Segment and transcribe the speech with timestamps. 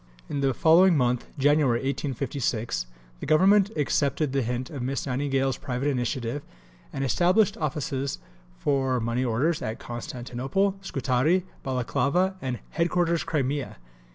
[0.27, 2.87] In the following month (January 1856)
[3.19, 6.41] the Government accepted the hint of Miss Nightingale's private initiative
[6.91, 8.17] and established offices
[8.57, 13.77] for money orders at Constantinople, Scutari, Balaclava, and "Headquarters, Crimea."